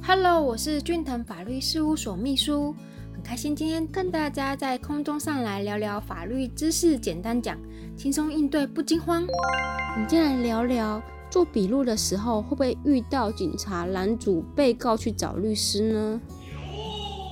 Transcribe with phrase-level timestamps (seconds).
[0.00, 2.74] Hello，我是俊腾法律事务所秘书，
[3.12, 7.58] 很开心今天跟大家在空中上来聊聊法律知识，简单讲，
[7.94, 9.22] 轻松应对不惊慌。
[9.22, 16.20] 我们今天来聊聊做笔录的时候，会不会遇到警察拦阻被告去找律师呢？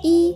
[0.04, 0.34] 一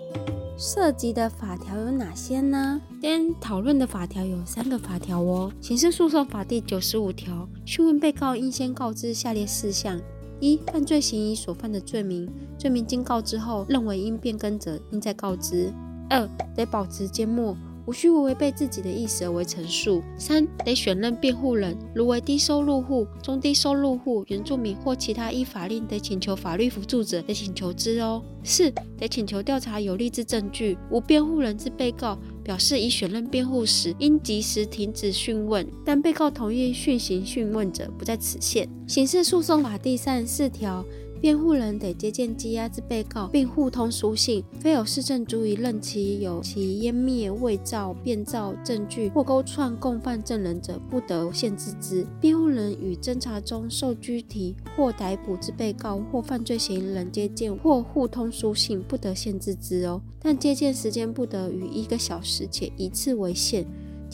[0.57, 2.81] 涉及的法条有哪些呢？
[3.03, 10.01] 今天讨论的法条有三个法条哦，《刑事诉讼法》第九十五条，讯问被告应先告知下列事项。
[10.45, 15.73] 一、犯罪嫌疑所犯的罪名，罪名经告知后认为应变更者，应再告知。
[16.11, 17.57] 二、得保持缄默，
[17.87, 20.03] 无需违背自己的意思而为陈述。
[20.18, 28.23] 三、得选任辩护人，如为低收入户、中低收入户、原住民或其他依法令得请求法律辅助者，得请求之哦。
[28.43, 32.19] 四、得请求调查有利之证据，无辩护人之被告。
[32.44, 38.69] 表示已选任辩护时，应及时停止讯问，但被告同意讯行讯问者，不在此限。
[38.86, 40.84] 刑事诉讼法第三十四条。
[41.25, 52.07] 辩护人得接见羁押之被告，并互通书信，非有事证足以任其有其湮灭、伪造、变造证据或勾串共犯证人者，不得限制之。
[52.21, 60.03] 辩护人与侦查中受拘提或逮捕之被告或犯罪嫌疑人接见或互通书信，不得限制之哦。
[60.20, 63.65] 但接见时间不得逾一个小时，且一次为限。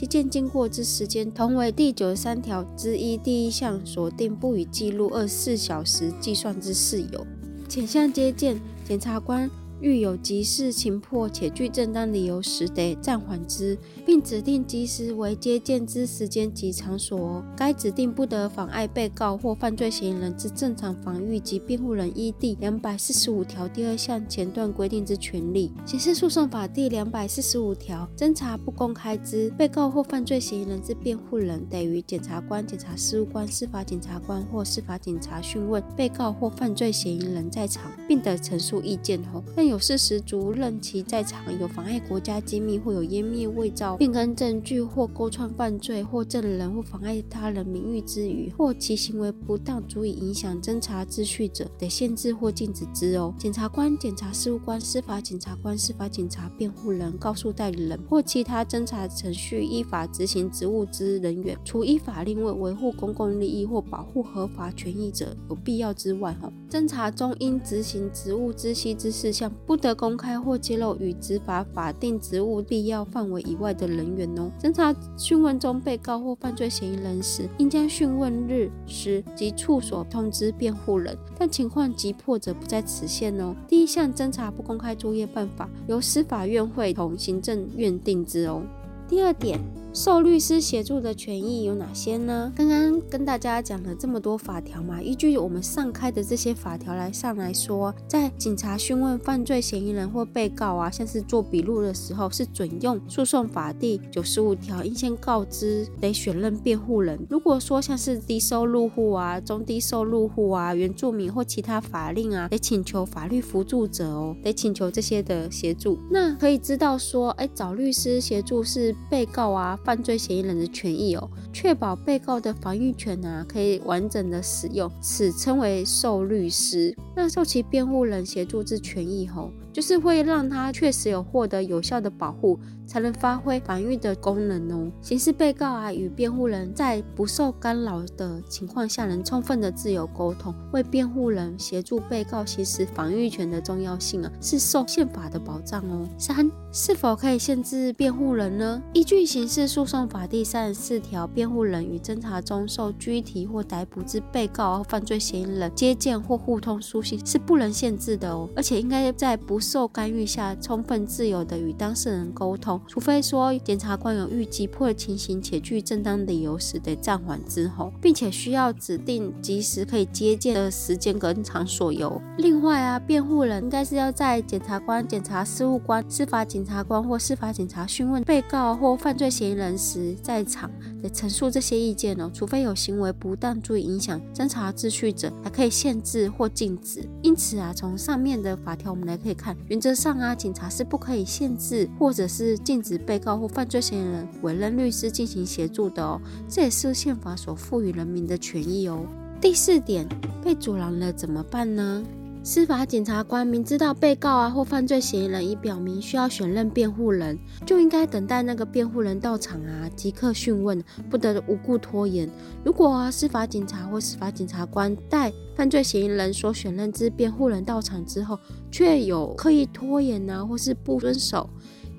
[0.01, 7.27] 接见经过之时间，同为第九十三条之一第一项锁定，不予记录二十四小时计算之事由。
[7.69, 9.51] 前项接见，检察官。
[9.81, 17.43] 遇有急事情迫且具正当理由时，得暂缓之，并指定及时为接见之时间及场所。
[17.57, 25.73] 该指定不得妨碍被告或犯罪嫌疑人之正常防御及辩护人依第两百四十五条第二项前段规定之权利。
[25.87, 53.33] 刑事诉讼法第两百四十五条，侦查不公开之被告或犯罪嫌疑人之辩护人，得于检察官、检察事务官、司法检察官或司法警察讯问被告或犯罪嫌疑人在场，并得陈述意见后，有事实足任其在场有妨碍国家机密或有湮灭、伪造、变更证据或勾串犯罪或证人或妨碍他人名誉之余，或其行为不当足以影响侦查秩序者，得限制或禁止之哦。
[53.39, 69.51] 检察官、检察事务官、司法检察官、司法警察、辩护人、告诉代理人或其他侦查程序依法执行职务之人员，除依法令为维护公共利益或保护合法权益者有必要之外，吼，侦查中应执行职务知悉之事项。
[69.67, 74.51] 不得公开或揭露与执法法定职务必要范围以外的人员哦。
[74.61, 83.55] 侦查讯问中被告或犯罪嫌疑人时，应将讯问日时及处所通知辩护人，但情况急迫者不在此限哦。
[83.67, 88.63] 第一项侦查不公开作业办法由司法院会同行政院定之哦。
[89.09, 89.59] 第二点。
[89.93, 92.53] 受律师协助的权益有哪些呢？
[92.55, 107.19] 刚刚跟大家讲了这么多法条嘛，依据我们上开的这些法条来上来说，在警察讯问犯罪嫌疑人或被告啊，像是做笔录的时候，是准用诉讼法第九十五条，应先告知得选任辩护人。
[107.29, 115.99] 如果说像是低收入户啊、中低收入户啊、原住民或其他法令啊，得请求法律辅助者哦，得请求这些的协助。
[116.13, 119.79] 那可以知道说，哎，找律师协助是被告啊。
[119.85, 126.97] 犯罪嫌疑人的权益哦，确保被告的防御权啊可以完整的使用，此称为受律师。
[127.17, 132.59] 那受其辩护人协助之权益后，就是会让他确实有获得有效的保护。
[132.91, 134.91] 才能发挥防御的功能哦。
[135.01, 146.09] 刑事被告啊与辩护人在不受干扰的情况下，能充分的自由沟通，为辩护人协助被告行使防御权的重要性啊，是受宪法的保障哦。
[146.19, 148.83] 三，是否可以限制辩护人呢？
[148.93, 162.81] 依据刑事诉讼法第三十四条，辩护人与侦查中受拘提或逮捕之被告或犯罪嫌疑人接见或互通书信是不能限制的哦，而且应该在不受干预下，充分自由的与当事人沟通。
[162.87, 172.21] 除非说检察官有遇急迫的情形且具正当理由时，得暂缓之后，并且需要指定及时可以接见的时间跟场所有。
[172.39, 180.71] 另外啊，辩护人应该是要在检察官、检察事务官、司法检察官或司法警察讯问被告或犯罪嫌疑人时在场，
[181.03, 182.31] 得陈述这些意见哦。
[182.33, 187.07] 除非有行为不当足以影响侦查秩序者，还可以限制或禁止。
[187.23, 192.59] 因此啊，从上面的法条我们来可以看，原则上啊，警察是不可以限制或者是。
[192.71, 199.05] 禁止被告或犯罪嫌疑人委任律师进行协助的哦，这也是宪法所赋予人民的权益哦。
[199.41, 200.07] 第四点，
[200.45, 202.05] 被阻拦了怎么办呢？
[202.43, 212.31] 司法检察官明知道被告啊或犯罪嫌疑人已表明需要选任辩护人，就应该等待那个辩护人到场啊，即刻讯问，不得无故拖延。
[212.65, 218.39] 如果啊司法警察或司法检察官待犯罪嫌疑人所选任之辩护人到场之后，
[218.71, 221.49] 却有刻意拖延呢，或是不遵守。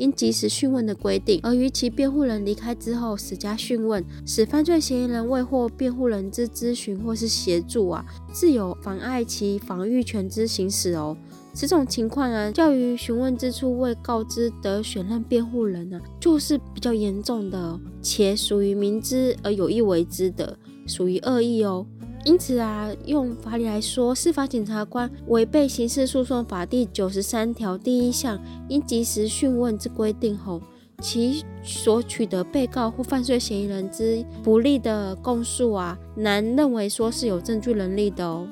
[0.02, 8.04] 应及时讯问的规定，而于其辩护人离开之后，使加讯问，使犯罪嫌疑人未获辩护人之咨询或是协助啊，
[8.34, 11.16] 自有妨碍其防御权之行使哦。
[11.54, 20.58] 此种情况啊，较于询问之初未告知得选任辩护人呢，就是比较严重的，且属于明知而有意为之的，
[20.88, 21.86] 属于恶意哦。
[22.24, 28.40] 因此啊，用法理来说，司法检察官违背刑事诉讼法第九十三条第一项
[28.70, 30.62] 应及时讯问之规定后，
[31.02, 38.48] 其所取得被告或犯罪嫌疑人之不利的供述啊，难认为说是有证据能力的哦。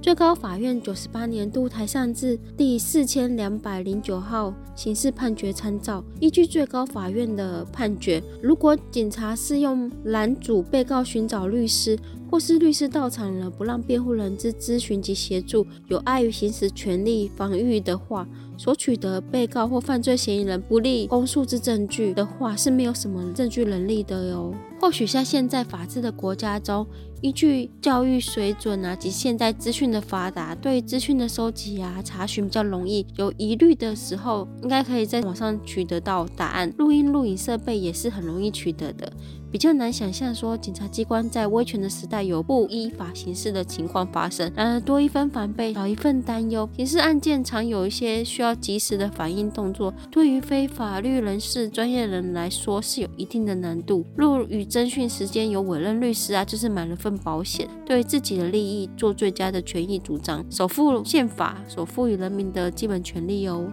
[0.00, 11.96] 最高法院九十八年度台上字第四千两百零九号刑事判决参照，依据最高法院的判决，如果警察是用拦阻被告寻找律师，
[12.32, 18.26] 或是律师到场了不让辩护人之咨询及协助，有碍于行使权利防御的话，
[18.56, 24.54] 所取得被告或犯罪嫌疑人不利公诉之证据的话，是没有什么证据能力的哟。
[24.80, 26.86] 或许像现在法治的国家中，
[27.20, 33.06] 依据教育水准啊及现代资讯的发达，对资讯的收集啊查询比较容易。
[33.16, 36.72] 有疑虑的时候，应该可以在网上取得到答案。
[36.78, 39.12] 录音录影设备也是很容易取得的。
[39.52, 44.50] 比较难想象说，检察机关在威权的时代有不依法行事的情况发生。
[44.56, 46.66] 然而，多一分防备，少一份担忧。
[46.74, 54.02] 刑事案件常有一些需要及时的反应动作，对于非法律人士、专业人来说是有一定的难度。
[54.16, 63.70] 若与侦讯时间有委任律师啊，就是买了份保险，对自己的利益做最佳的权益主张，守护宪法所赋予人民的基本权利哦。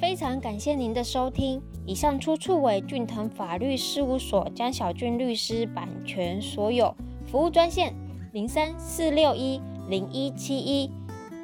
[0.00, 6.94] 非常感谢您的收听，以上出处为俊腾法律事务所江小俊律师版权所有。
[7.26, 7.94] 服务专线
[8.32, 10.90] 零三四六一零一七一，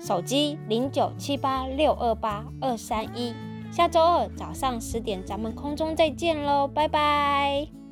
[0.01, 3.35] 手机零九七八六二八二三一。
[3.73, 7.86] 下周二早上十点，咱们空中再见喽，拜拜。